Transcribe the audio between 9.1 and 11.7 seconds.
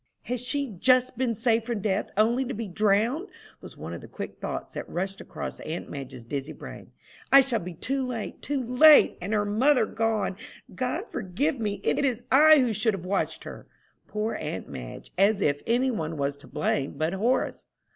And her mother gone! God forgive